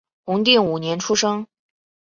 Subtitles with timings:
[0.25, 1.45] 弘定五年出生。